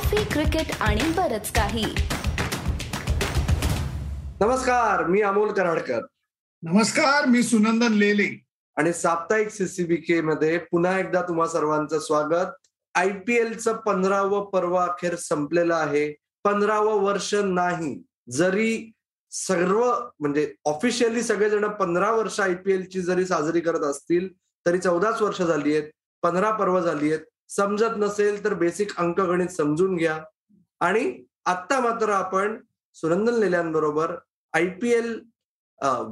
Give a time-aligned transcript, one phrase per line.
[0.00, 1.84] Coffee cricket आणि बरच काही.
[4.40, 6.00] नमस्कार मी अमोल कराडकर.
[6.62, 8.28] नमस्कार मी सुनंदन लेले.
[8.76, 12.46] आणि साप्ताहिक सीसीबीके मध्ये पुन्हा एकदा तुम्हा सर्वांचं स्वागत.
[12.94, 16.14] आय पी एलचं पंधरावं पर्व अखेर संपलेलं आहे.
[16.44, 18.92] पंधरावं वर्ष नाही जरी
[19.30, 24.28] सर्व म्हणजे ऑफिशियली सगळेजण पंधरा वर्ष आय पी एलची जरी साजरी करत असतील
[24.66, 25.90] तरी चौदाच वर्ष झाली आहेत
[26.22, 27.24] पंधरा पर्व झाली आहेत.
[27.56, 30.18] समजत नसेल तर बेसिक अंकगणित समजून घ्या.
[30.80, 31.12] आणि
[31.46, 32.56] आत्ता मात्र आपण
[32.96, 34.14] Sunandan लेल्यांबरोबर
[34.54, 35.18] I P L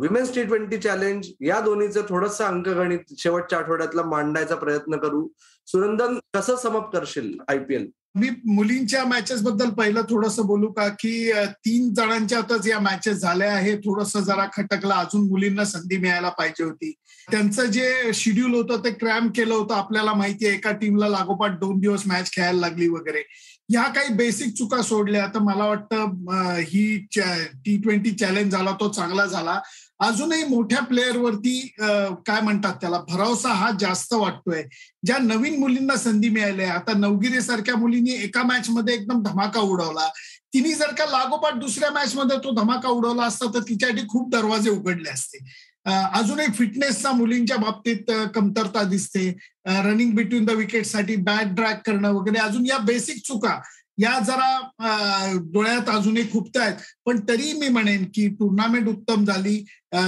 [0.01, 5.27] women's T twenty challenge या दोन्हीचं थोडंसं अंकगणित शेवटच्या आठवड्यातला मांडायचा प्रयत्न करू.
[5.69, 10.87] सुनंदन कसं समप करशील आय पी एल मी मुलींच्या मॅचेस बद्दल पहिलं थोडस बोलू का
[11.01, 11.33] की
[11.65, 14.95] तीन जणांच्या आताच या मॅचेस झाल्या आहे थोडस जरा खटकला.
[14.95, 16.93] अजून मुलींना संधी मिळायला पाहिजे होती.
[17.31, 19.75] त्यांचं जे शेड्यूल होतं ते क्रॅम केलं होतं.
[19.75, 23.23] आपल्याला माहिती आहे एका टीमला लागोपाठ दोन दिवस मॅच खेळायला लागली वगैरे.
[23.71, 29.27] ह्या काही बेसिक चुका सोडल्या तर मला वाटतं ही टी ट्वेंटी चॅलेंज झाला तो चांगला
[29.27, 29.61] झाला.
[30.01, 34.63] अजूनही मोठ्या प्लेअरवरती काय म्हणतात त्याला भरोसा हा जास्त वाटतोय.
[35.07, 40.09] ज्या नवीन मुलींना संधी मिळाली आता नवगिरी सारख्या मुलींनी एका मॅच मध्ये एकदम धमाका उडवला.
[40.55, 44.71] तिने जर का लागोपाठ दुसऱ्या मॅच मध्ये तो धमाका उडवला असता तर तिच्यासाठी खूप दरवाजे
[44.71, 45.39] उघडले असते.
[45.87, 49.29] अजूनही फिटनेसचा मुलींच्या बाबतीत कमतरता दिसते.
[49.67, 53.59] रनिंग बिटवीन द विकेटसाठी बॅट ड्रॅक करणं वगैरे अजून या बेसिक चुका
[53.99, 56.75] या जरा डोळ्यात अजूनही खुपत आहेत.
[57.05, 59.65] पण तरी मी म्हणेन की टुर्नामेंट उत्तम झाली.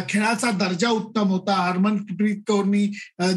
[0.08, 1.54] खेळाचा दर्जा उत्तम होता.
[1.54, 2.86] हरमनप्रीत कौरनी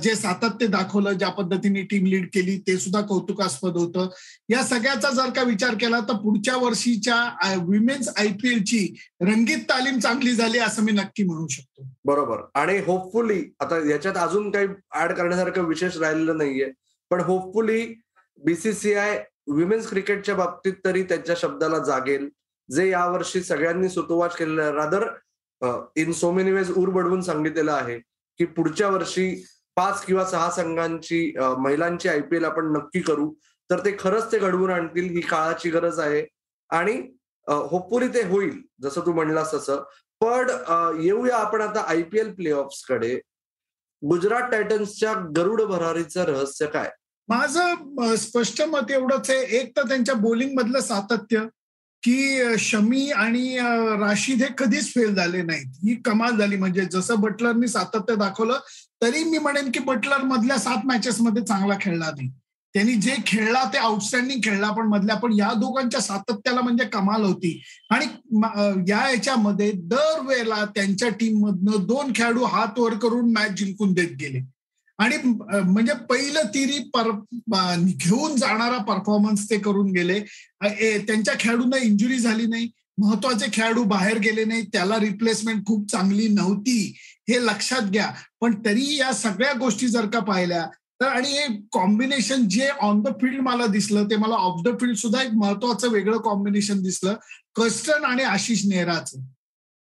[0.04, 4.10] जे सातत्य दाखवलं ज्या पद्धतीने टीम लीड केली ते सुद्धा कौतुकास्पद होतं.
[4.50, 8.88] या सगळ्याचा जर का विचार केला तर पुढच्या वर्षीच्या विमेन्स आय पी एलची
[9.22, 11.88] रंगीत तालीम चांगली झाली असं मी नक्की म्हणू शकतो.
[12.06, 12.38] बरोबर.
[12.56, 14.68] आणि होपफुली आता याच्यात अजून काही
[15.02, 16.72] ऍड करण्यासारखं विशेष राहिलेलं नाहीये.
[17.10, 17.86] पण होपफुली
[18.46, 22.30] बीसीसीआय विमेन्स क्रिकेटच्या बाबतीत तरी त्यांच्या शब्दाला जागेल.
[22.70, 24.72] जे यावर्षी सगळ्यांनी सुतोवाच केलेलं आहे.
[24.74, 25.08] Rather
[26.02, 27.98] in so many ways उर बडवून सांगितलेलं आहे
[28.40, 29.34] की पुढच्या वर्षी
[29.78, 33.32] पाच किंवा सहा संघांची महिलांची आय पी एल आपण नक्की करू.
[33.70, 36.26] तर ते खरंच ते घडवून आणतील ही काळाची गरज आहे.
[36.70, 36.94] आणि
[37.48, 39.84] होपफुली ते होईल जसं तू म्हणलास तसं.
[40.22, 40.50] पण
[41.02, 42.54] येऊया आपण आता आय पी एल प्ले
[42.90, 43.16] कडे.
[44.04, 46.90] गुजरात टायटन्सच्या गरुड भरारीचं रहस्य काय?
[47.30, 49.42] माझं स्पष्ट मत एवढंच आहे.
[49.60, 51.46] एक तर त्यांच्या बोलिंग मधलं सातत्य
[52.04, 53.58] की शमी आणि
[54.00, 55.68] राशीद हे कधीच फेल झाले नाहीत.
[55.84, 56.56] ही कमाल झाली.
[56.58, 58.60] म्हणजे जसं बटलरनी सातत्य दाखवलं
[59.02, 62.30] तरी मी म्हणेन की बटलर मधल्या सात मॅचेस मध्ये चांगला खेळला नाही.
[62.76, 67.62] त्यांनी जे खेळला ते आउटस्टँडिंग खेळला पण मधल्या पण या दोघांच्या सातत्याला म्हणजे कमाल होती.
[67.90, 68.06] आणि
[68.90, 74.40] या याच्यामध्ये दरवेळेला त्यांच्या टीम मधनं दोन खेळाडू हात वर करून मॅच जिंकून देत गेले.
[75.04, 77.10] आणि म्हणजे पहिलं तिरी पर
[77.78, 80.20] घेऊन जाणारा परफॉर्मन्स ते करून गेले.
[80.98, 82.70] त्यांच्या खेळाडूंना इंजुरी झाली नाही.
[82.98, 84.62] महत्त्वाचे खेळाडू बाहेर गेले नाही.
[84.74, 86.96] त्याला रिप्लेसमेंट खूप चांगली नव्हती.
[87.30, 88.12] हे लक्षात घ्या.
[88.42, 90.66] पण तरी या सगळ्या गोष्टी जर का पाहिल्या
[91.02, 94.96] तर आणि हे कॉम्बिनेशन जे ऑन द फील्ड मला दिसलं ते मला ऑफ द फील्ड
[94.96, 97.16] सुद्धा एक महत्वाचं वेगळं कॉम्बिनेशन दिसलं.
[97.56, 99.20] कस्टन आणि आशिष नेहराचं.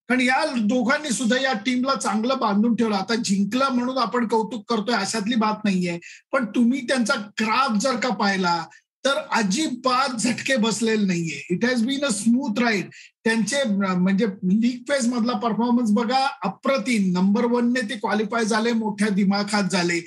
[0.08, 2.94] कारण या दोघांनी सुद्धा या टीमला चांगलं बांधून ठेवलं.
[2.96, 5.98] आता जिंकला म्हणून आपण कौतुक करतोय अशातली बात नाहीये.
[6.32, 8.64] पण तुम्ही त्यांचा क्राफ्ट जर का पाहिला
[9.04, 11.40] तर अजिबात झटके बसलेले नाहीये.
[11.50, 12.88] It has been a smooth ride
[13.24, 17.10] त्यांचे म्हणजे लीग फेज मधला परफॉर्मन्स बघा अप्रतिम.
[17.12, 20.00] नंबर वनने ते क्वालिफाय झाले मोठ्या दिमाखात झाले.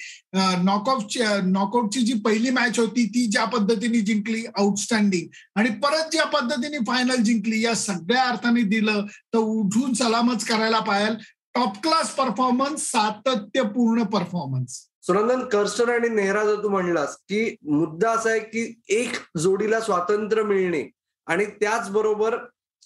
[0.64, 5.28] नॉकआउटची नॉकआउटची जी पहिली मॅच होती ती ज्या पद्धतीने जिंकली आउटस्टँडिंग
[5.60, 11.14] आणि परत ज्या पद्धतीने फायनल जिंकली या सगळ्या अर्थाने दिलं तर उठून सलामच करायला पाहिजे
[11.56, 14.80] टॉप क्लास परफॉर्मन्स सातत्यपूर्ण परफॉर्मन्स
[15.12, 20.44] सुनंदन कर्स्टन आणि नेहरा जर तू म्हणलास की मुद्दा असा आहे की एक जोडीला स्वातंत्र्य
[20.44, 20.84] मिळणे
[21.28, 22.38] आणि त्याचबरोबर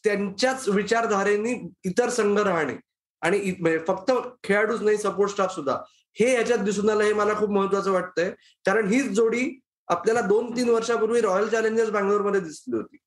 [0.04, 1.52] त्यांच्याच विचारधारेने
[1.86, 2.76] इतर संघ राहणे
[3.22, 4.12] आणि म्हणजे फक्त
[4.44, 5.78] खेळाडूच नाही सपोर्ट स्टाफ सुद्धा.
[6.20, 8.32] हे याच्यात दिसून आलं हे मला खूप महत्वाचं वाटतंय.
[8.66, 12.98] कारण हीच जोडी आपल्याला दोन तीन वर्षापूर्वी रॉयल चॅलेंजर्स बँगलोरमध्ये दिसली होती.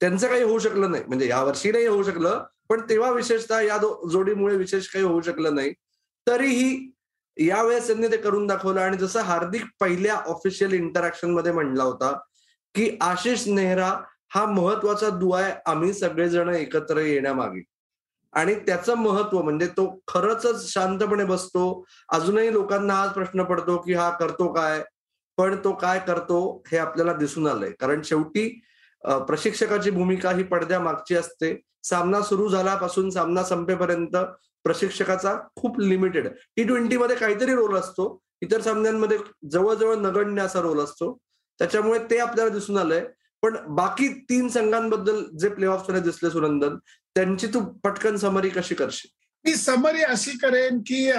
[0.00, 1.04] त्यांचं काही होऊ शकलं नाही.
[1.06, 3.78] म्हणजे या वर्षी नाही होऊ शकलं पण तेव्हा विशेषतः या
[4.12, 5.72] जोडीमुळे विशेष काही होऊ शकलं नाही.
[6.26, 6.93] तरीही
[7.36, 12.12] यावेळेस त्यांनी ते करून दाखवलं आणि जसं हार्दिक पहिल्या ऑफिशियल इंटरॅक्शनमध्ये म्हणला होता
[12.74, 13.92] की आशिष नेहरा
[14.34, 17.62] हा महत्त्वाचा दुवा आहे आम्ही सगळेजण एकत्र येण्यामागे.
[18.32, 21.84] आणि त्याचं महत्त्व म्हणजे तो खरंच शांतपणे बसतो.
[22.12, 24.82] अजूनही लोकांना हाच प्रश्न पडतो की हा करतो काय?
[25.38, 26.40] पण तो काय करतो
[26.72, 27.70] हे आपल्याला दिसून आलंय.
[27.80, 28.48] कारण शेवटी
[29.04, 31.60] प्रशिक्षकाची भूमिका ही पडद्या मागची असते.
[31.82, 34.16] सामना सुरू झाल्यापासून सामना संपेपर्यंत
[34.64, 38.20] प्रशिक्षकाचा खूप लिमिटेड टी ट्वेंटी मध्ये काहीतरी रोल असतो.
[38.40, 39.18] इतर सामन्यांमध्ये
[39.50, 41.18] जवळजवळ नगण्य असा रोल असतो.
[41.58, 43.04] त्याच्यामुळे ते आपल्याला दिसून आलंय.
[43.42, 49.24] पण बाकी तीन संघांबद्दल जे प्ले ऑफ दिसले सुनंदन त्यांची तू पटकन समरी कशी करशील?
[49.44, 51.10] मी समरी अशी करेन की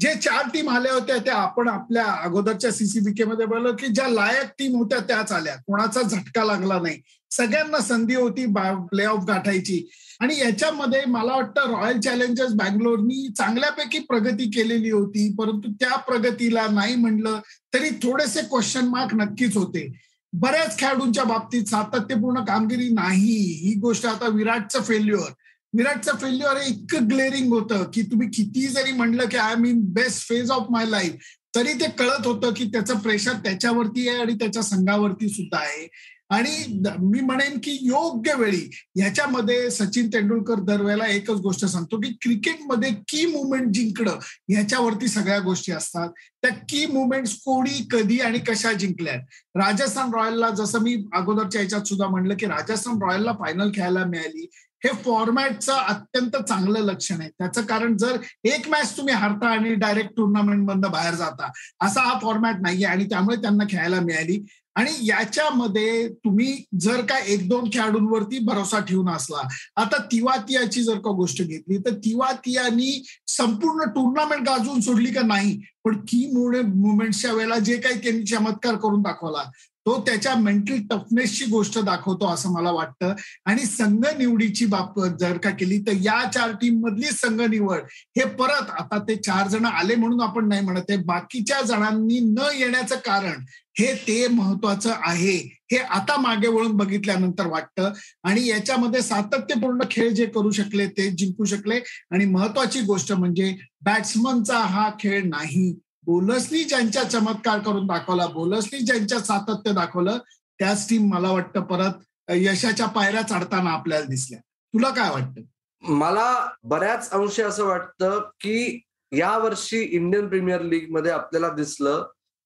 [0.00, 4.48] जे चार टीम आल्या होत्या त्या आपण आपल्या अगोदरच्या सीसीबीके मध्ये बोललो की ज्या लायक
[4.58, 5.56] टीम होत्या त्याच आल्या.
[5.56, 6.98] कोणाचा झटका लागला नाही.
[7.30, 8.46] सगळ्यांना संधी होती
[8.90, 9.90] प्ले ऑफ गाठायची.
[10.20, 16.96] आणि याच्यामध्ये मला वाटतं रॉयल चॅलेंजर्स बँगलोरनी चांगल्यापैकी प्रगती केलेली होती परंतु त्या प्रगतीला नाही
[16.96, 17.40] म्हणलं
[17.74, 19.92] तरी थोडेसे क्वेश्चन मार्क नक्कीच होते.
[20.32, 23.36] बऱ्याच खेळाडूंच्या बाबतीत सातत्यपूर्ण कामगिरी नाही.
[23.64, 25.32] ही गोष्ट आता विराटचं फेल्युअर
[25.76, 30.28] विराटचं फेल्युअर हे इतकं ग्लेअरिंग होतं की तुम्ही किती जरी म्हणलं की I mean best
[30.28, 31.12] phase of my life
[31.56, 35.88] तरी ते कळत होतं की त्याचं प्रेशर त्याच्यावरती आहे आणि त्याच्या संघावरती सुद्धा आहे.
[36.32, 42.90] आणि मी म्हणेन की योग्य वेळी ह्याच्यामध्ये सचिन तेंडुलकर दरवेळेला एकच गोष्ट सांगतो की क्रिकेटमध्ये
[43.08, 44.18] की मुवमेंट जिंकणं
[44.48, 46.08] ह्याच्यावरती सगळ्या गोष्टी असतात.
[46.42, 49.14] त्या की मुवमेंट्स कोणी कधी आणि कशा जिंकल्या
[49.54, 54.48] राजस्थान रॉयलला जसं मी अगोदरच्या ह्याच्यात सुद्धा म्हणलं की राजस्थान रॉयलला फायनल खेळायला मिळाली.
[54.84, 57.28] हे फॉर्मॅटचं अत्यंत चांगलं लक्षण आहे.
[57.28, 61.50] त्याचं कारण जर एक मॅच तुम्ही हारता आणि डायरेक्ट टुर्नामेंट मधनं बाहेर जाता
[61.80, 64.44] असा हा फॉर्मॅट नाहीये आणि त्यामुळे त्यांना खेळायला मिळाली.
[64.76, 71.10] आणि याच्यामध्ये तुम्ही जर का एक दोन खेळाडूंवरती भरोसा ठेवून असला आता तिवातियाची जर का
[71.10, 75.60] गोष्ट घेतली तर तिवातियानी संपूर्ण टुर्नामेंट गाजवून सोडली का नाही?
[75.84, 79.50] पण की मुवमेंटच्या वेळेला जे काही त्यांनी चमत्कार करून दाखवला
[79.86, 83.14] तो त्याच्या मेंटल टफनेसची गोष्ट दाखवतो असं मला वाटतं.
[83.46, 87.80] आणि संघ निवडीची बाबत जर का केली तर या चार टीम मधली संघ निवड
[88.16, 90.96] हे परत आता ते चार जण आले म्हणून आपण नाही म्हणत आहे.
[90.96, 93.44] बाकीच्या जणांनी न येण्याचं कारण
[93.78, 95.36] हे ते महत्वाचं आहे.
[95.72, 97.92] हे आता मागे वळून बघितल्यानंतर वाटतं.
[98.24, 101.80] आणि याच्यामध्ये सातत्यपूर्ण खेळ जे करू शकले ते जिंकू शकले.
[102.10, 105.74] आणि महत्वाची गोष्ट म्हणजे बॅट्समनचा हा खेळ नाही.
[106.06, 110.18] बोलसनी ज्यांच्या चमत्कार करून दाखवला बोलसनी ज्यांच्या सातत्य दाखवलं
[110.60, 114.38] त्याच टीम मला वाटतं परत यशाच्या पायऱ्या चढताना आपल्याला दिसल्या.
[114.74, 115.40] तुला काय वाटतं?
[115.82, 118.80] मला बऱ्याच अंशी असं वाटतं की
[119.12, 122.02] या वर्षी इंडियन प्रीमियर लीगमध्ये आपल्याला दिसलं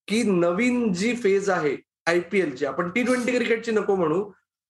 [0.08, 1.76] की नवीन जी फेज आहे
[2.06, 4.22] आयपीएलची आपण टी ट्वेंटी क्रिकेटची नको म्हणू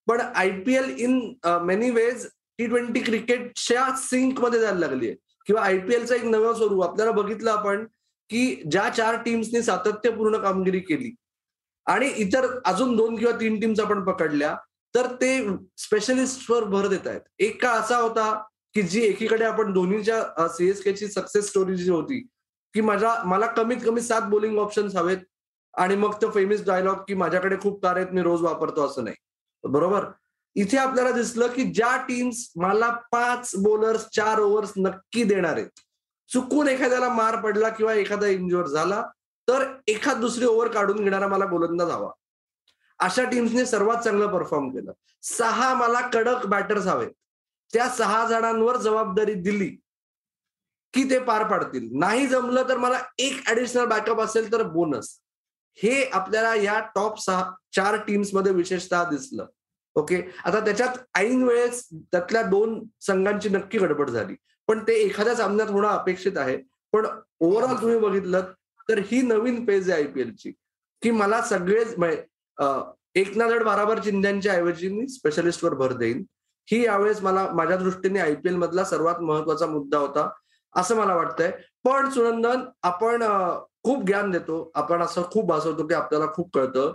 [0.06, 1.18] पण IPL in
[1.62, 2.26] many ways
[2.58, 5.16] T twenty क्रिकेटच्या सिंकमध्ये जायला लागली आहे
[5.46, 7.84] किंवा आयपीएलचं एक नवं स्वरूप आपल्याला बघितलं आपण
[8.30, 11.14] की ज्या चार टीम्सनी सातत्यपूर्ण कामगिरी केली
[11.86, 14.54] आणि इतर अजून दोन किंवा तीन टीम्स आपण पकडल्या
[14.94, 15.38] तर ते
[15.78, 17.20] स्पेशलिस्टवर भर देत आहेत.
[17.38, 18.32] एक काळ असा होता
[18.74, 22.20] की जी एकीकडे आपण धोनीच्या सीएसकेची सक्सेस स्टोरी जी होती
[22.74, 25.18] की माझ्या मला कमीत कमी सात बोलिंग ऑप्शन्स हवेत
[25.74, 29.16] आणि मग तो फेमस डायलॉग की माझ्याकडे खूप कार आहेत मी रोज वापरतो असं नाही.
[29.64, 30.04] बरोबर?
[30.56, 35.80] इथे आपल्याला दिसलं की ज्या टीम्स मला पाच बोलर्स चार ओव्हर्स नक्की देणार आहेत
[36.32, 39.02] चुकून एखाद्याला मार पडला किंवा एखादा इंजुअर झाला
[39.48, 42.10] तर एखाद दुसरी ओव्हर काढून घेणारा मला गोलंदाज हवा.
[42.98, 44.92] अशा टीम्सने सर्वात चांगलं परफॉर्म केलं.
[45.22, 47.10] सहा मला कडक बॅटर्स हवेत.
[47.72, 49.68] त्या सहा जणांवर जबाबदारी दिली
[50.92, 51.88] की ते पार पाडतील.
[51.92, 55.18] नाही जमलं तर मला एक ऍडिशनल बॅकअप असेल तर बोनस
[55.82, 59.46] हे आपल्याला या टॉप सहा चार टीम्समध्ये विशेषतः दिसलं.
[59.94, 64.36] ओके आता त्याच्यात ऐन वेळेस त्यातल्या दोन संघांची नक्की गडबड झाली.
[64.68, 66.56] पण ते एखाद्या सामन्यात होणं अपेक्षित आहे.
[66.92, 67.06] पण
[67.40, 68.52] ओव्हरऑल तुम्ही बघितलं
[68.88, 70.52] तर ही नवीन फेज आहे आयपीएलची
[71.02, 71.94] की मला सगळेच
[73.16, 76.24] एक ना बाराबार चिंध्यांच्या ऐवजी मी स्पेशलिस्टवर भर देईन.
[76.68, 80.28] ही यावेळेस मला माझ्या दृष्टीने आयपीएल मधला सर्वात महत्त्वाचा मुद्दा होता
[80.74, 81.50] असं मला वाटतंय.
[81.84, 83.22] पण सुनंदन आपण
[83.84, 84.70] खूप ज्ञान देतो.
[84.74, 86.92] आपण असं खूप भासवतो की आपल्याला खूप कळतं.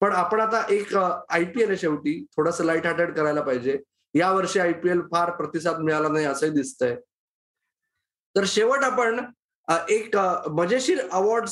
[0.00, 2.24] पण आपण आता एक आयपीएल आहे शेवटी.
[2.36, 3.78] थोडंसं लाइट हार्टेड करायला पाहिजे.
[4.14, 6.96] या वर्षी आयपीएल फार प्रतिसाद मिळाला नाही असंही दिसतंय.
[8.36, 9.20] तर शेवट आपण
[9.88, 10.16] एक
[10.50, 11.48] मजेशीर अवॉर्ड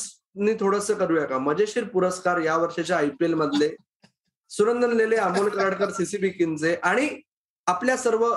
[0.61, 1.38] थोडस करूया का?
[1.38, 3.70] मजेशीर पुरस्कार या वर्षाच्या आयपीएल मधले.
[4.50, 7.08] सुरंदन लेले अमोल कराडकर सीसीबी किनचे आणि
[7.66, 8.28] आपल्या सर्व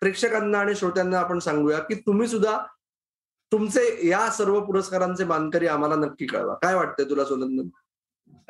[0.00, 2.58] प्रेक्षकांना आणि श्रोत्यांना आपण सांगूया की तुम्ही सुद्धा
[3.52, 6.54] तुमचे या सर्व पुरस्कारांचे मानकरी आम्हाला नक्की कळवा.
[6.54, 7.68] काय वाटतंय तुला सुनंदन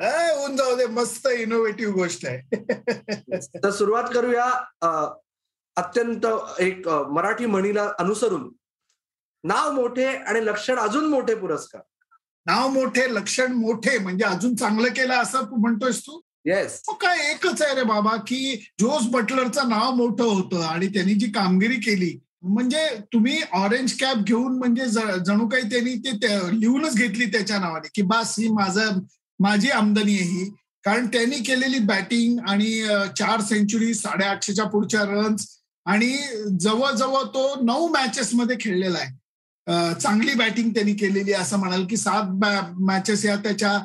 [0.03, 2.63] होऊन जाऊ दे मस्त इनोव्हेटिव्ह गोष्ट आहे.
[3.63, 4.45] तर सुरुवात करूया
[5.75, 6.25] अत्यंत
[6.59, 8.51] एक मराठी म्हणीला अनुसरून.
[9.43, 11.81] नाव मोठे आणि लक्षण अजून मोठे पुरस्कार.
[12.45, 16.19] नाव मोठे लक्षण मोठे म्हणजे अजून चांगलं केलं असं म्हणतोयस तू?
[16.45, 21.29] येस काय एकच आहे रे बाबा की जोस बटलरचं नाव मोठं होतं आणि त्यांनी जी
[21.31, 24.85] कामगिरी केली म्हणजे तुम्ही ऑरेंज कॅप घेऊन म्हणजे
[25.25, 26.27] जणू काही त्यांनी ते
[26.59, 28.99] लिहूनच घेतली त्याच्या नावाने की बास ही माझं
[29.39, 30.49] माझी आमदनी आहे ही.
[30.83, 32.71] कारण त्यांनी केलेली बॅटिंग आणि
[33.17, 35.47] चार सेंचुरी साडेआठशेच्या पुढच्या रन्स
[35.85, 36.11] आणि
[36.61, 39.20] जवळजवळ तो नऊ मॅचेस मध्ये खेळलेला आहे.
[39.69, 42.45] चांगली बॅटिंग त्यांनी केलेली असं म्हणाल की सात
[42.79, 43.77] मॅचेस या त्याच्या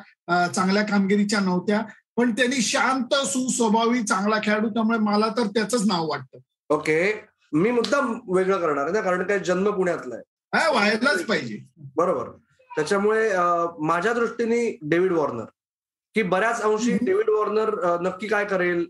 [0.54, 1.82] चांगल्या कामगिरीच्या नव्हत्या.
[2.16, 6.38] पण त्यांनी शांत सुस्वभावी चांगला खेळाडू त्यामुळे मला तर त्याच नाव वाटतं.
[6.70, 7.12] ओके.
[7.52, 10.22] मी मुद्दाम वेगळं करणार आहे ना कारण काय जन्म पुण्यातला आहे.
[10.54, 11.58] हा व्हायलाच पाहिजे.
[11.96, 12.30] बरोबर.
[12.70, 13.30] त्याच्यामुळे
[13.86, 15.44] माझ्या दृष्टीने डेव्हिड वॉर्नर.
[16.14, 16.96] की बऱ्याच अंशी.
[17.02, 18.86] डेव्हिड वॉर्नर नक्की काय करेल?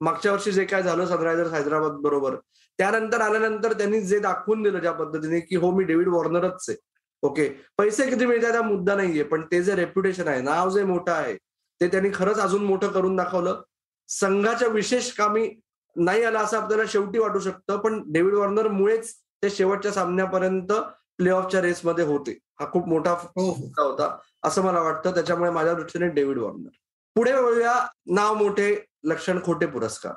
[0.00, 2.34] मागच्या वर्षी जे काय झालं सनरायझर्स हैदराबाद बरोबर
[2.78, 6.76] त्यानंतर आल्यानंतर त्यांनी जे दाखवून दिलं ज्या पद्धतीने की हो मी डेव्हिड वॉर्नरच आहे.
[7.22, 7.48] ओके?
[7.78, 9.22] पैसे किती मिळतात हा मुद्दा नाहीये.
[9.22, 11.36] पण ते जे रेप्युटेशन आहे नाव जे मोठं आहे
[11.80, 13.62] ते त्यांनी खरंच अजून मोठं करून दाखवलं.
[14.08, 15.50] संघाच्या विशेष कामी
[15.96, 20.72] नाही आलं असं आपल्याला शेवटी वाटू शकतं पण डेव्हिड वॉर्नर मुळेच ते शेवटच्या सामन्यापर्यंत
[21.16, 22.38] प्ले ऑफच्या रेसमध्ये होते.
[22.60, 23.54] हा खूप मोठा हो.
[23.54, 25.14] मुद्दा होता असं मला वाटतं.
[25.14, 26.68] त्याच्यामुळे माझ्या दृष्टीने डेव्हिड वॉर्नर.
[27.16, 30.12] पुढे वळूया नाव मोठे लक्षण खोटे पुरस्कार.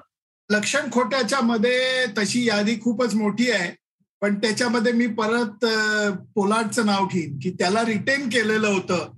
[0.53, 3.71] लक्षण खोट्याच्या मध्ये तशी यादी खूपच मोठी आहे.
[4.21, 9.11] पण त्याच्यामध्ये मी परत अं, पोलार्डचं नाव घेईन की त्याला रिटेन केलेलं होतं.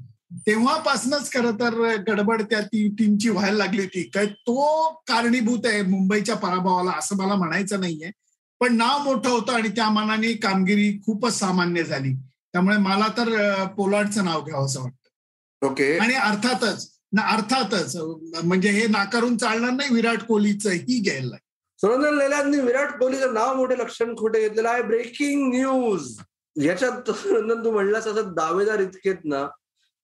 [0.48, 4.04] तेव्हापासूनच खरं तर गडबड त्या ती टीमची व्हायला लागली होती.
[4.04, 8.12] काय तो कारणीभूत आहे मुंबईच्या पराभवाला असं मला म्हणायचं नाहीये.
[8.60, 12.14] पण नाव मोठं होतं आणि त्या मानाने कामगिरी खूपच सामान्य झाली.
[12.54, 15.68] त्यामुळे मला तर अं, पोलार्डचं नाव घ्यावं असं वाटतं.
[15.68, 15.98] ओके.
[15.98, 17.96] आणि अर्थातच ना अर्थातच
[18.44, 21.36] म्हणजे हे नाकारून चालणार नाही विराट कोहलीचं ही घ्यायला
[21.80, 24.82] सुरेंद्र लेल्यांनी विराट कोहलीचं नाव मोठे लक्षण खोटे घेतलेलं आहे.
[24.82, 26.18] Breaking news.
[26.56, 29.46] याच्यात सुरेंद्र तू म्हणलास असं दावेदार इतकेत ना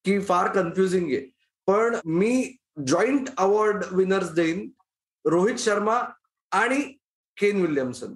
[0.05, 1.31] की फार कन्फ्युजिंग आहे.
[1.67, 4.69] पण मी जॉईंट अवॉर्ड विनर्स देईन
[5.25, 6.01] रोहित शर्मा
[6.51, 6.81] आणि
[7.37, 8.13] केन विल्यमसन.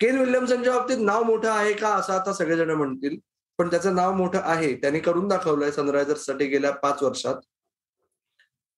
[0.00, 3.16] केन विल्यमसनच्या बाबतीत नाव मोठं आहे का असं आता सगळेजण म्हणतील
[3.58, 4.74] पण त्याचं नाव मोठं आहे.
[4.74, 7.34] त्यांनी करून दाखवलंय सनरायझर्ससाठी गेल्या पाच वर्षात.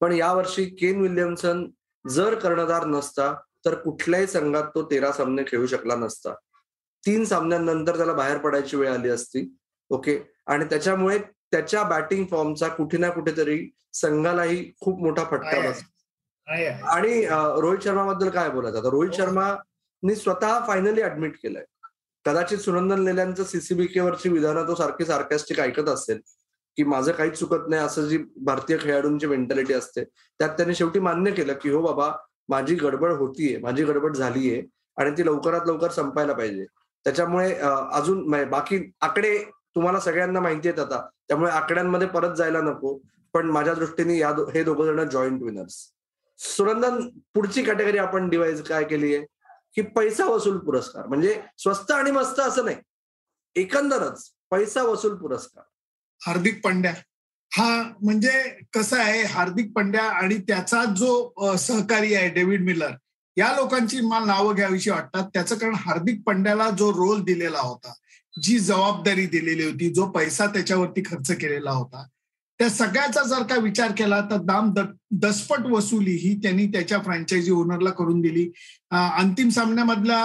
[0.00, 1.66] पण यावर्षी केन विल्यमसन
[2.08, 3.32] जर कर्णधार नसता
[3.64, 6.34] तर कुठल्याही संघात तो तेरा सामने खेळू शकला नसता.
[7.06, 9.56] तीन सामन्यांनंतर त्याला बाहेर पडायची वेळ आली असती.
[9.90, 10.18] ओके?
[10.46, 11.18] आणि त्याच्यामुळे
[11.50, 15.92] त्याच्या बॅटिंग फॉर्मचा कुठे ना कुठेतरी संघालाही खूप मोठा फटका बसला.
[16.92, 18.78] आणि रोहित शर्माबद्दल काय बोलायचं?
[18.78, 21.64] आता रोहित शर्मानी स्वतः फायनली ऍडमिट केलंय.
[22.24, 26.20] कदाचित सुनंदन लेल्यांचं सीसीबीके वरची विधानं तो सारखी सार्कॅस्टिक ऐकत असेल.
[26.76, 30.04] की माझं काहीच चुकत नाही असं जी भारतीय खेळाडूंची मेंटॅलिटी असते
[30.38, 32.14] त्यात त्याने शेवटी मान्य केलं की हो बाबा
[32.48, 34.62] माझी गडबड होतीये माझी गडबड झालीये
[34.96, 36.64] आणि ती लवकरात लवकर संपायला पाहिजे.
[37.04, 37.54] त्याच्यामुळे
[37.92, 39.38] अजून बाकी आकडे
[39.74, 41.08] तुम्हाला सगळ्यांना माहिती आहेत आता.
[41.28, 42.98] त्यामुळे आकड्यांमध्ये परत जायला नको
[43.32, 45.92] पण माझ्या दृष्टीने या दो- हे दोघं जण जॉईंट विनर्स
[46.38, 49.26] सुनंदन पुढची कॅटेगरी आपण डिवाइस काय केली आहे
[49.74, 51.06] की पैसा वसूल पुरस्कार.
[51.06, 52.76] म्हणजे स्वस्त आणि मस्त असं नाही.
[53.56, 55.64] एकंदरच पैसा वसूल पुरस्कार.
[56.20, 56.92] हार्दिक पंड्या.
[57.52, 58.30] हा म्हणजे
[58.74, 62.92] कसं आहे हार्दिक पंड्या आणि त्याचा जो सहकारी आहे डेव्हिड मिलर
[63.36, 65.28] या लोकांची मला नावं घ्यावीशी वाटतात.
[65.34, 67.92] त्याचं कारण हार्दिक पंड्याला जो रोल दिलेला होता
[68.34, 72.06] जी जबाबदारी दिलेली होती जो पैसा त्याच्यावरती खर्च केलेला होता
[72.58, 74.72] त्या सगळ्याचा जर का विचार केला तर दाम
[75.22, 78.44] दसपट वसुली ही त्यांनी त्याच्या फ्रँचायझी ओनरला करून दिली.
[78.90, 80.24] अंतिम सामन्यामधला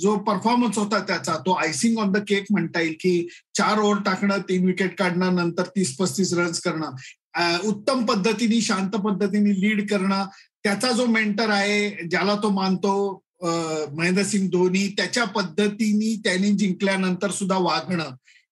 [0.00, 4.38] जो परफॉर्मन्स होता त्याचा तो आयसिंग ऑन द केक म्हणता येईल की चार ओव्हर टाकणं
[4.48, 10.24] तीन विकेट काढणं नंतर तीस पस्तीस रन्स करणं उत्तम पद्धतीने शांत पद्धतीने लीड करणं.
[10.64, 18.10] त्याचा जो मेंटर आहे ज्याला तो मानतो महेंद्रसिंग धोनी त्याच्या पद्धतीने त्यांनी जिंकल्यानंतर सुद्धा वागणं.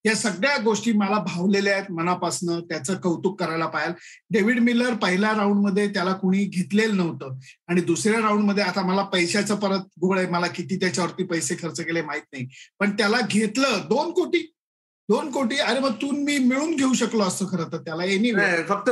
[0.08, 3.92] या सगळ्या गोष्टी मला भावलेल्या आहेत मनापासनं त्याचं कौतुक करायला पाहिजे
[4.30, 7.38] डेव्हिड मिलर पहिल्या राऊंडमध्ये त्याला कुणी घेतलेलं नव्हतं.
[7.68, 12.02] आणि दुसऱ्या राऊंडमध्ये आता मला पैशाचं परत गोळ आहे मला किती त्याच्यावरती पैसे खर्च केले
[12.02, 12.46] माहीत नाही.
[12.80, 14.38] पण त्याला घेतलं दोन कोटी.
[15.08, 15.56] दोन कोटी.
[15.56, 18.32] अरे मग तू मी मिळून घेऊ शकलो असतो खरं तर त्याला एनी
[18.68, 18.90] फक्त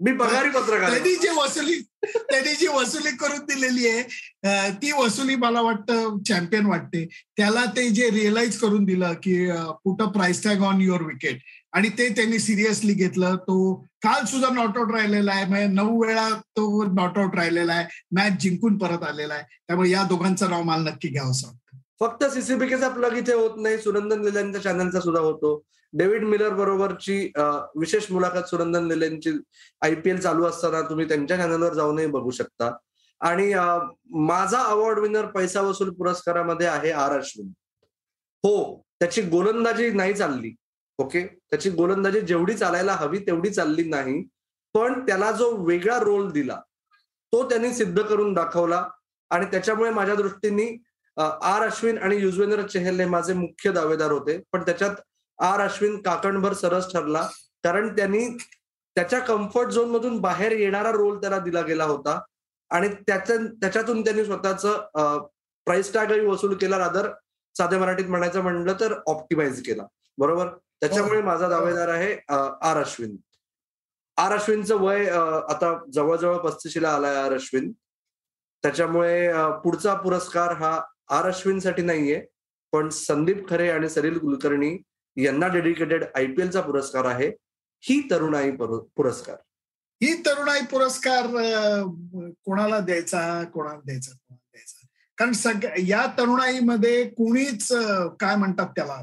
[0.00, 0.90] मी पगारी पत्रकार.
[0.90, 7.04] त्यांनी जी वसुली त्यांनी जी वसुली करून दिलेली आहे ती वसुली मला वाटतं चॅम्पियन वाटते.
[7.36, 9.36] त्याला ते जे रिअलाइज करून दिलं की
[9.84, 11.38] put a price tag on your wicket
[11.72, 13.36] आणि ते त्यांनी सिरियसली घेतलं.
[13.36, 15.44] तो काल सुद्धा नॉट आउट राहिलेला आहे.
[15.44, 17.86] म्हणजे नऊ वेळा तो नॉट आउट राहिलेला आहे.
[18.16, 19.42] मॅच जिंकून परत आलेला आहे.
[19.66, 21.78] त्यामुळे या दोघांचं नाव मला नक्की घ्यावं असं वाटतं.
[22.00, 23.78] फक्त सीसीबीकेचा प्लग इथे होत नाही.
[23.78, 25.62] सुनंदन लेल्यांच्या चॅनलचा सुद्धा होतो.
[25.92, 27.18] डेव्हिड मिलर बरोबरची
[27.80, 32.70] विशेष मुलाखत सुरंदन लेलेंची आय पी आयपीएल चालू असताना तुम्ही त्यांच्या चॅनलवर जाऊनही बघू शकता.
[33.20, 33.52] आणि
[34.26, 37.48] माझा अवॉर्ड विनर पैसा वसूल पुरस्कारामध्ये आहे आर अश्विन.
[38.44, 40.54] हो त्याची गोलंदाजी नाही चालली
[40.98, 41.24] ओके?
[41.50, 44.22] त्याची गोलंदाजी जेवढी चालायला हवी तेवढी चालली नाही
[44.74, 46.60] पण त्याला जो वेगळा रोल दिला
[47.32, 48.82] तो त्यांनी सिद्ध करून दाखवला
[49.30, 50.66] आणि त्याच्यामुळे माझ्या दृष्टीने
[51.16, 54.38] आर अश्विन आणि युजवेंद्र चहल हे माझे मुख्य दावेदार होते.
[54.52, 54.96] पण त्याच्यात
[55.38, 57.28] आर अश्विन काकणभर सरस ठरला.
[57.64, 58.28] कारण त्यांनी
[58.96, 62.20] त्याच्या कम्फर्ट झोन मधून बाहेर येणारा रोल त्याला दिला गेला होता.
[62.70, 65.26] आणि त्याच्या त्याच्यातून त्यांनी स्वतःचं
[65.66, 66.78] प्राइस टॅगही वसूल केला.
[66.78, 67.10] रादर
[67.56, 69.86] साध्या मराठीत म्हणायचं म्हणलं तर ऑप्टिमाइज केला.
[70.18, 70.48] बरोबर?
[70.80, 73.16] त्याच्यामुळे माझा दावेदार आहे आर अश्विन.
[74.16, 77.70] आर अश्विनचं वय आता जवळजवळ पस्तीशीला आलाय आर अश्विन.
[78.64, 79.30] त्याच्यामुळे
[79.64, 82.24] पुढचा पुरस्कार हा आर अश्विनसाठी नाहीये.
[82.72, 84.76] पण संदीप खरे आणि सलील कुलकर्णी
[85.16, 87.30] यांना डेडिकेटेड आयपीएलचा पुरस्कार आहे.
[87.80, 89.36] ही तरुणाई पुरस्कार.
[90.02, 91.26] ही तरुणाई पुरस्कार
[92.44, 93.44] कोणाला द्यायचा?
[93.44, 94.10] कोणाला द्यायचा?
[94.10, 94.86] कोणाला द्यायचा?
[95.16, 97.72] कारण सग या तरुणाईमध्ये कुणीच
[98.20, 99.00] काय म्हणतात त्याला?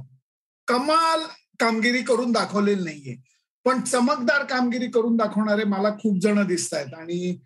[0.67, 1.21] कमाल
[1.59, 3.15] कामगिरी करून दाखवलेली नाहीये.
[3.65, 7.37] पण चमकदार कामगिरी करून दाखवणारे मला खूप जण दिसत आहेत आणि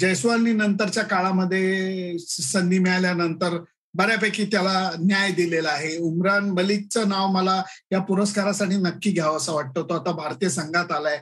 [0.00, 3.58] जयस्वालनी नंतरच्या काळामध्ये संधी मिळाल्यानंतर
[3.94, 5.96] बऱ्यापैकी त्याला न्याय दिलेला आहे.
[5.98, 9.82] उमरान मलिकचं नाव मला या पुरस्कारासाठी नक्की घ्यावं असं वाटतं.
[9.82, 11.20] तो आता भारतीय संघात आलाय.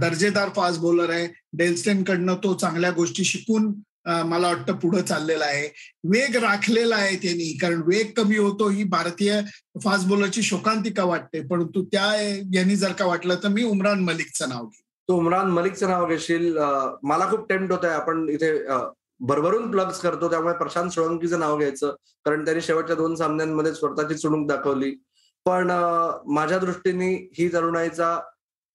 [0.00, 1.26] दर्जेदार फास्ट बॉलर आहे.
[1.52, 3.72] डेल्स्टेन कडनं तो चांगल्या गोष्टी शिकून
[4.26, 5.68] मला वाटतं पुढे चाललेला आहे.
[6.10, 9.40] वेग राखलेला आहे त्यांनी कारण वेग कमी होतो ही भारतीय
[9.84, 11.40] फास्ट बॉलरची शोकांतिका वाटते.
[11.46, 12.04] परंतु त्या
[12.54, 14.82] यांनी जर का वाटलं तर मी उमरान मलिकचं नाव घेईन.
[15.08, 16.56] तू उमरान मलिकचं नाव घेशील.
[17.02, 18.52] मला खूप टेम्प्ट होत आहे आपण इथे
[19.20, 21.94] भरभरून प्लग्स करतो त्यामुळे प्रशांत सोळंकीचं नाव घ्यायचं
[22.24, 24.94] कारण त्यांनी शेवटच्या दोन सामन्यांमध्ये स्वतःची चुणूक दाखवली.
[25.46, 25.70] पण
[26.34, 28.18] माझ्या दृष्टीने ही तरुणाईचा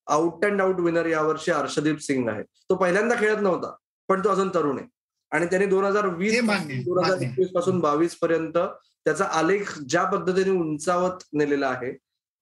[0.06, 2.42] आउट अँड आउट विनर यावर्षी हर्षदीप सिंग आहे.
[2.42, 3.74] तो पहिल्यांदा खेळत नव्हता
[4.08, 4.86] पण तो अजून तरुण आहे.
[5.32, 6.40] आणि त्यांनी दोन हजार वीस
[6.84, 8.56] दोन हजार एकवीसपासून बावीस पर्यंत
[9.04, 11.90] त्याचा आलेख ज्या पद्धतीने उंचावत नेलेला आहे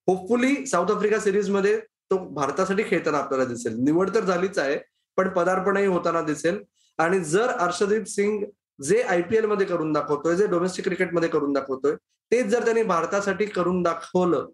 [0.08, 1.78] होपफुली साऊथ आफ्रिका सिरीजमध्ये
[2.10, 3.76] तो भारतासाठी खेळताना आपल्याला दिसेल.
[3.84, 4.78] निवड तर झालीच आहे
[5.18, 6.62] पण पदार्पणही होताना दिसेल.
[7.00, 8.44] आणि जर हर्षदीप सिंग
[8.78, 11.94] जे आयपीएलमध्ये करून दाखवतोय जे डोमेस्टिक क्रिकेटमध्ये करून दाखवतोय
[12.32, 14.46] तेच जर त्यांनी भारतासाठी करून दाखवलं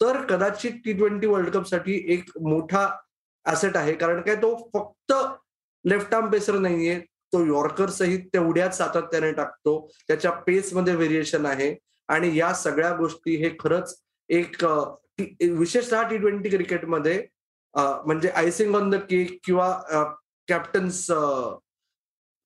[0.00, 2.88] तर कदाचित टी ट्वेंटी वर्ल्ड कपसाठी एक मोठा
[3.46, 3.94] ऍसेट आहे.
[3.94, 5.12] कारण काय तो फक्त
[5.84, 6.98] लेफ्ट आर्म पेसर नाहीये
[7.32, 9.78] तो यॉर्कर सहित तेवढ्याच सातत्याने टाकतो.
[10.08, 11.74] त्याच्या पेसमध्ये व्हेरिएशन आहे.
[12.08, 13.94] आणि या सगळ्या गोष्टी हे खरंच
[14.28, 14.64] एक
[15.40, 17.26] विशेषतः टी ट्वेंटी क्रिकेटमध्ये
[17.74, 19.70] म्हणजे आयसिंग ऑन द केक किंवा
[20.48, 21.06] कॅप्टन्स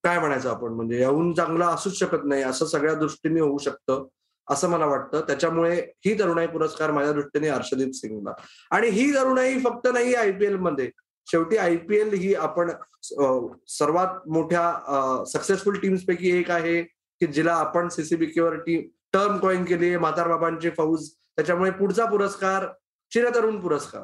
[0.03, 0.73] काय म्हणायचं आपण?
[0.73, 4.05] म्हणजे याहून चांगलं असूच शकत नाही असं सगळ्या दृष्टीने होऊ शकतं
[4.47, 5.21] असं मला वाटतं.
[5.27, 8.33] त्याच्यामुळे ही तरुणाई पुरस्कार माझ्या दृष्टीने हर्षदीप सिंगला.
[8.71, 10.89] आणि ही तरुणाई फक्त नाही आयपीएलमध्ये.
[11.27, 12.69] शेवटी आयपीएल ही आपण
[13.67, 18.81] सर्वात मोठ्या सक्सेसफुल टीम्स पैकी एक आहे की जिला आपण सीसीबीकेवर टीम
[19.13, 21.09] टर्म कॉईन केली म्हातार बाबांची फौज.
[21.35, 22.65] त्याच्यामुळे पुढचा पुरस्कार
[23.11, 24.03] चिरतरुण पुरस्कार.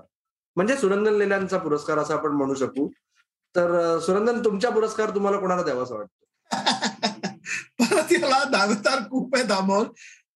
[0.55, 2.88] म्हणजे सुनंदन लेल्यांचा पुरस्कार असं आपण म्हणू शकू.
[3.55, 6.51] तर सुरंदन तुमच्या पुरस्कार तुम्हाला कोणाला द्यावा असं वाटतं?
[7.79, 9.85] परत याला दावेदार खूप आहे दामोर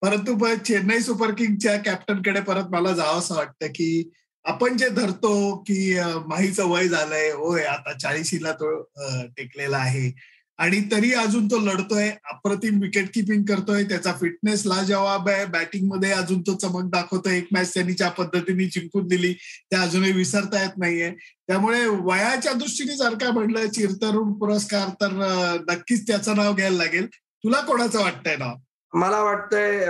[0.02, 4.10] परंतु चेन्नई सुपर किंगच्या कॅप्टनकडे परत मला जावं असं वाटतं की
[4.46, 8.82] आपण जे धरतो की माहीचं वय झालंय होय आता चाळीशीला तो
[9.38, 10.12] टेकलेला आहे.
[10.60, 15.46] आणि तरी अजून तो लढतोय अप्रतिम विकेट किपिंग करतोय त्याचा फिटनेस लाजवाब आहे.
[15.46, 17.38] बॅटिंगमध्ये अजून तो चमक दाखवतोय.
[17.38, 19.34] एक मॅच त्यांनी ज्या पद्धतीने जिंकून दिली
[19.72, 21.12] त्या अजूनही विसरता येत नाहीये.
[21.48, 25.12] त्यामुळे वयाच्या दृष्टीने जर का म्हटलं चिरतरुण पुरस्कार तर
[25.70, 27.08] नक्कीच त्याचं नाव घ्यायला लागेल.
[27.44, 28.56] तुला कोणाचं वाटतंय नाव?
[28.94, 29.86] मला वाटतंय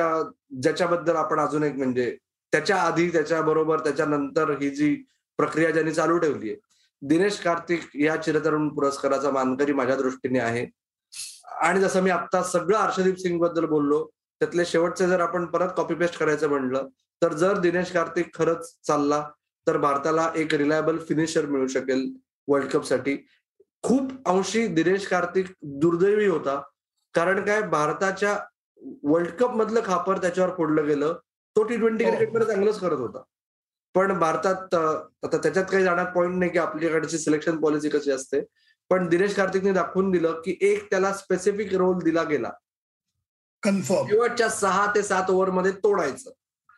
[0.62, 2.16] ज्याच्याबद्दल आपण अजून एक म्हणजे
[2.52, 4.96] त्याच्या आधी त्याच्या बरोबर त्याच्यानंतर ही जी
[5.40, 6.56] प्रक्रिया ज्यांनी चालू ठेवली आहे
[7.02, 10.66] दिनेश कार्तिक या चिरतरुण पुरस्काराचा मानकरी माझ्या दृष्टीने आहे.
[11.62, 14.06] आणि जसं मी आता सगळं हर्षदीप सिंगबद्दल बोललो
[14.42, 16.88] त्यातले शेवटचे जर आपण परत कॉपी पेस्ट करायचं म्हणलं
[17.22, 19.22] तर जर दिनेश कार्तिक खरंच चालला
[19.68, 22.10] तर भारताला एक रिलायबल फिनिशर मिळू शकेल
[22.48, 23.16] वर्ल्ड कपसाठी.
[23.84, 25.46] खूप अंशी दिनेश कार्तिक
[25.82, 26.62] दुर्दैवी होता
[27.14, 28.38] कारण काय भारताच्या
[29.04, 31.18] वर्ल्ड कप मधलं खापर त्याच्यावर फोडलं गेलं
[31.56, 33.22] तो टी ट्वेंटी क्रिकेटमध्ये चांगलंच करत होता.
[33.96, 34.74] पण भारतात
[35.24, 38.42] आता त्याच्यात काही जाण्यात पॉईंट नाही की आपल्याकडची सिलेक्शन पॉलिसी कशी असते.
[38.90, 42.52] पण दिनेश कार्तिकने दाखवून दिलं की एक त्याला स्पेसिफिक रोल दिला गेला.
[43.64, 46.32] कन्फर्म शेवटच्या सहा ते सात ओव्हरमध्ये तोडायचं.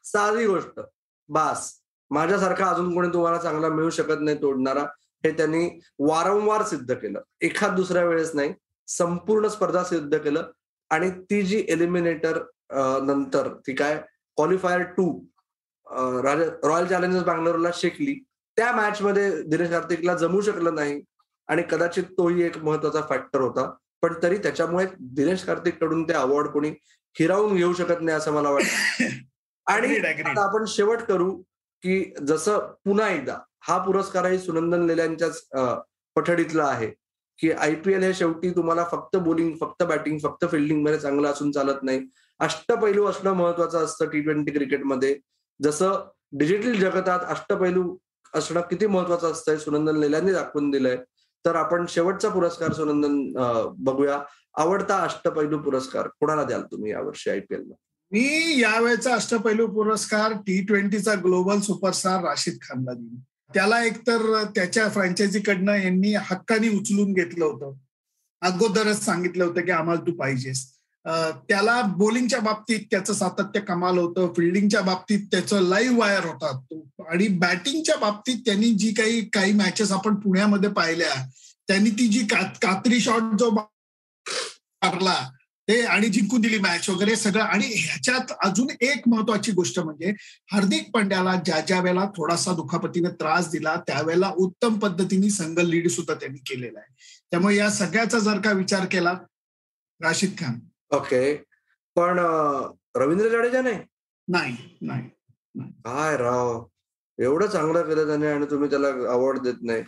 [0.03, 0.79] साधी गोष्ट.
[1.29, 1.73] बास.
[2.09, 4.85] माझ्यासारखा अजून कोणी तुम्हाला चांगला मिळू शकत नाही तोडणारा.
[5.23, 5.69] हे त्यांनी
[5.99, 7.21] वारंवार सिद्ध केलं.
[7.41, 8.53] एखाद दुसऱ्या वेळेस नाही.
[8.87, 10.51] संपूर्ण स्पर्धा सिद्ध केलं.
[10.89, 12.39] आणि ती जी एलिमिनेटर
[13.03, 13.97] नंतर ती काय?
[14.35, 15.19] क्वालिफायर टू
[15.91, 18.13] रॉयल चॅलेंजर्स बँगलोरला शेकली.
[18.57, 21.01] त्या मॅच मध्ये दिनेश कार्तिकला जमू शकलं नाही
[21.49, 23.69] आणि कदाचित तोही एक महत्त्वाचा फॅक्टर होता.
[24.01, 26.69] पण तरी त्याच्यामुळे दिनेश कार्तिककडून ते अवॉर्ड कोणी
[27.15, 28.67] हिरावून घेऊ शकत नाही असं मला वाटतं.
[29.67, 31.31] आणि आता आपण शेवट करू
[31.83, 35.41] की जसं पुन्हा एकदा हा पुरस्कारही सुनंदन लेल्यांच्याच
[36.15, 36.87] पठडीतला आहे
[37.39, 42.01] की आयपीएल हे शेवटी तुम्हाला फक्त बोलिंग फक्त बॅटिंग फक्त फिल्डिंगमध्ये चांगलं असून चालत नाही.
[42.39, 45.15] अष्टपैलू असणं महत्वाचं असतं टी ट्वेंटी क्रिकेटमध्ये
[45.63, 47.95] जसं डिजिटल जगतात अष्टपैलू
[48.33, 50.97] असणं किती महत्वाचं असतंय सुनंदन लेल्यांनी दाखवून दिलंय.
[51.45, 53.31] तर आपण शेवटचा पुरस्कार सुनंदन
[53.77, 54.19] बघूया.
[54.57, 57.73] आवडता अष्टपैलू पुरस्कार कोणाला द्याल तुम्ही यावर्षी आयपीएल ला?
[58.11, 63.19] मी यावेळेचा अष्टपैलू पुरस्कार टी ट्वेंटीचा ग्लोबल सुपरस्टार राशीद खानला देईन.
[63.53, 67.73] त्याला एकतर त्याच्या फ्रँचायझीकडनं यांनी हक्काने उचलून घेतलं होतं.
[68.41, 70.70] अगोदरच सांगितलं होतं की आम्हाला तू पाहिजेस.
[71.49, 76.61] त्याला बॉलिंगच्या बाबतीत त्याचं सातत्य कमाल होतं फिल्डिंगच्या बाबतीत त्याचं लाईव्ह वायर होता
[77.09, 81.27] आणि बॅटिंगच्या बाबतीत त्यांनी जी काही काही मॅचेस आपण पुण्यामध्ये पाहिल्या
[81.67, 82.25] त्यांनी ती जी
[82.61, 85.29] कात्री शॉट जो मारला
[85.67, 87.43] ते आणि जिंकून दिली मॅच वगैरे सगळं.
[87.43, 90.13] आणि ह्याच्यात अजून एक महत्वाची गोष्ट म्हणजे
[90.51, 96.13] हार्दिक पांड्याला ज्या ज्या वेळेला थोडासा दुखापतीने त्रास दिला त्यावेळेला उत्तम पद्धतीने संघ लीड सुद्धा
[96.13, 96.93] त्यांनी केलेला आहे.
[97.31, 99.13] त्यामुळे या सगळ्याचा जर का विचार केला
[100.01, 100.59] राशिद खान
[100.91, 101.33] ओके.
[101.95, 102.19] पण
[102.97, 103.79] रवींद्र जडेजा नाही?
[104.27, 105.09] नाही नाही
[105.85, 106.63] काय राव?
[107.19, 109.81] एवढं चांगलं केलं त्याने आणि तुम्ही त्याला अवॉर्ड देत नाही.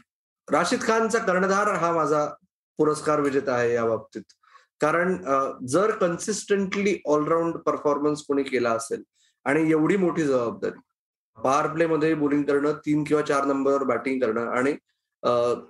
[0.47, 2.25] राशिद खानचा कर्णधार हा माझा
[2.79, 4.21] पुरस्कार विजेता आहे या बाबतीत.
[4.81, 5.15] कारण
[5.67, 9.03] जर कन्सिस्टंटली ऑलराऊंड परफॉर्मन्स कोणी केला असेल
[9.45, 10.79] आणि एवढी मोठी जबाबदारी
[11.37, 14.73] पॉवर प्ले मध्ये बोलिंग करणं तीन किंवा चार नंबरवर बॅटिंग करणं आणि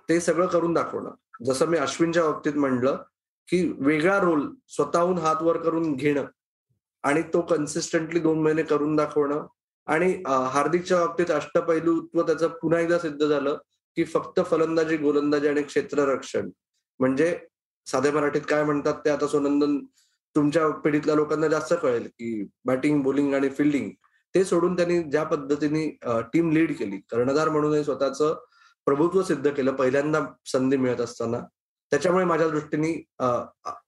[0.09, 1.11] ते सगळं करून दाखवणं.
[1.45, 2.97] जसं मी अश्विनच्या बाबतीत म्हणलं
[3.49, 6.25] की वेगळा रोल स्वतःहून हात वर करून घेणं
[7.03, 9.45] आणि तो कन्सिस्टंटली दोन महिने करून दाखवणं
[9.87, 10.11] आणि
[10.51, 13.57] हार्दिकच्या बाबतीत अष्टपैलूत्व त्याचं पुन्हा एकदा सिद्ध झालं
[13.97, 16.49] की फक्त फलंदाजी गोलंदाजी आणि क्षेत्ररक्षण.
[16.99, 17.35] म्हणजे
[17.87, 19.77] साध्या मराठीत काय म्हणतात ते आता सोनंदन
[20.35, 23.89] तुमच्या पिढीतल्या लोकांना जास्त कळेल की बॅटिंग बॉलिंग आणि फिल्डिंग
[24.35, 25.87] ते सोडून त्यांनी ज्या पद्धतीने
[26.33, 26.97] टीम लीड केली.
[27.11, 28.33] कर्णधार म्हणूनही स्वतःचं
[28.87, 31.39] प्रभुत्व सिद्ध केलं पहिल्यांदा संधी मिळत असताना.
[31.93, 32.91] त्याच्यामुळे माझ्या दृष्टीने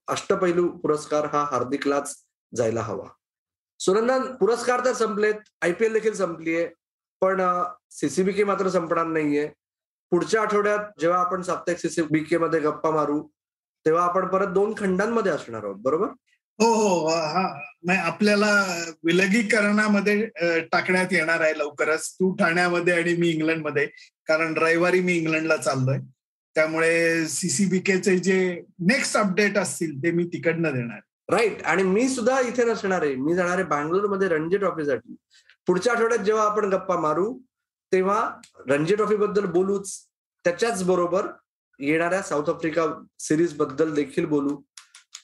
[0.08, 2.14] अष्टपैलू पुरस्कार हा हार्दिकलाच
[2.56, 3.08] जायला हवा.
[3.80, 6.68] सुनंदन पुरस्कार तर संपलेत आयपीएल देखील संपलीये
[7.20, 7.40] पण
[7.90, 9.48] सीसीबीके मात्र संपणार नाहीये.
[10.12, 13.22] पुढच्या आठवड्यात जेव्हा आपण साप्ताहिक सीसीबीके मध्ये गप्पा मारू
[13.86, 16.06] तेव्हा आपण परत दोन खंडांमध्ये असणार आहोत बरोबर?
[16.58, 17.46] हो हो हा.
[18.02, 18.50] आपल्याला
[19.04, 20.26] विलगीकरणामध्ये
[20.62, 22.12] टाकण्यात येणार आहे लवकरच.
[22.14, 23.86] तू ठाण्यामध्ये आणि मी इंग्लंडमध्ये
[24.26, 25.98] कारण रविवारी मी इंग्लंडला चाललोय.
[26.56, 31.00] त्यामुळे सीसीबीकेचे जे नेक्स्ट अपडेट असतील ते मी तिकडनं देणार.
[31.28, 33.14] राईट आणि मी सुद्धा इथे नसणार आहे.
[33.14, 35.14] मी जाणार आहे बँगलोरमध्ये रणजी ट्रॉफीसाठी.
[35.66, 37.38] पुढच्या आठवड्यात जेव्हा आपण गप्पा मारू
[37.92, 38.30] तेव्हा
[38.68, 39.92] रणजी ट्रॉफी बद्दल बोलूच.
[40.44, 41.26] त्याच्याच बरोबर
[41.80, 42.86] येणाऱ्या साऊथ आफ्रिका
[43.18, 44.56] सिरीजबद्दल देखील बोलू.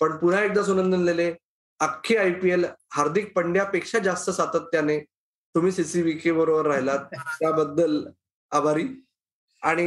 [0.00, 1.32] पण पुन्हा एकदा सुनंदन लेले
[1.80, 4.98] अख्खी आय पी एल हार्दिक पंड्यापेक्षा जास्त सातत्याने
[5.54, 7.04] तुम्ही सीसीबीके बरोबर राहिलात.
[7.14, 8.04] त्याबद्दल
[8.50, 8.88] आभारी.
[9.62, 9.87] आणि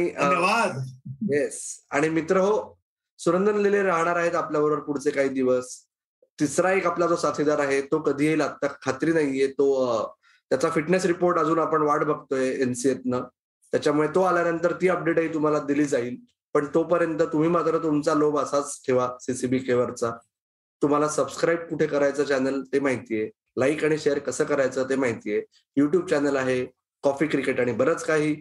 [1.32, 1.60] येस
[1.90, 2.56] आणि मित्र हो
[3.20, 5.68] सुरंदन लिले राहणार आहेत आपल्याबरोबर पुढचे काही दिवस.
[6.38, 9.46] तिसरा एक आपला जो साथीदार आहे तो कधी येईल आता खात्री नाहीये.
[9.46, 10.16] तो
[10.50, 13.22] त्याचा फिटनेस रिपोर्ट अजून आपण वाट बघतोय एनसीएतनं
[13.72, 16.16] त्याच्यामुळे तो आल्यानंतर ती अपडेटही तुम्हाला दिली जाईल.
[16.54, 20.10] पण तोपर्यंत तुम्ही मात्र तुमचा लोभ असाच ठेवा सीसीबी केवरचा
[20.82, 23.30] तुम्हाला सबस्क्राईब कुठे करायचं चॅनल ते माहितीये.
[23.56, 25.42] लाईक आणि शेअर कसं करायचं ते माहितीये.
[25.76, 26.64] युट्यूब चॅनल आहे
[27.04, 28.34] कॉफी क्रिकेट आणि बरंच काही.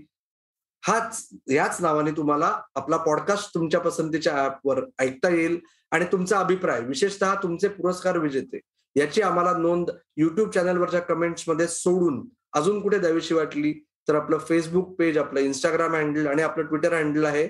[0.88, 5.60] हाच याच नावाने तुम्हाला आपला पॉडकास्ट तुमच्या पसंतीच्या ऍपवर ऐकता येईल
[5.92, 8.60] आणि तुमचा अभिप्राय विशेषतः तुमचे पुरस्कार विजेते
[8.96, 12.22] याची आम्हाला नोंद युट्यूब चॅनलवरच्या कमेंट्समध्ये सोडून
[12.54, 13.74] अजून कुठे द्यावीशी वाटली
[14.08, 17.48] तर आपलं फेसबुक पेज आपलं इंस्टाग्राम हँडल आणि आपलं ट्विटर हँडल आहे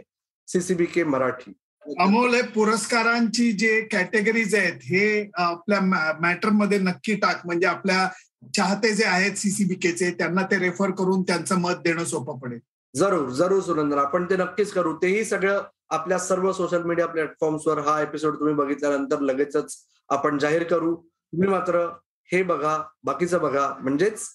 [0.48, 1.52] सीसीबी के मराठी.
[2.00, 5.80] अमोल पुरस्कारांची जे कॅटेगरीज आहेत हे आपल्या
[6.20, 7.42] मॅटरमध्ये नक्की टाक.
[7.46, 8.08] म्हणजे आपल्या
[8.56, 12.60] चाहते जे आहेत सीसीबीकेचे त्यांना ते रेफर करून त्यांचं मत देणं सोपं पडेल.
[12.96, 14.96] जरूर जरूर सुनंदन आपण ते नक्कीच करू.
[14.98, 19.78] तेही सगळं आपल्या सर्व सोशल मीडिया प्लॅटफॉर्म्सवर हा एपिसोड तुम्ही बघितल्यानंतर लगेचच
[20.10, 20.96] आपण जाहीर करू.
[20.96, 21.88] तुम्ही मात्र
[22.32, 23.74] हे बघा बाकीचं बघा.
[23.80, 24.28] म्हणजेच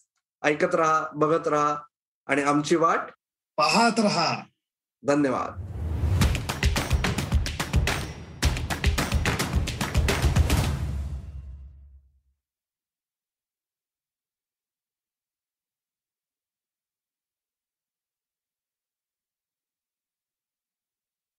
[0.42, 1.76] ऐकत राहा बघत राहा
[2.26, 3.00] आणि आमची वाट
[3.56, 4.42] पाहत राहा.
[5.06, 5.69] धन्यवाद.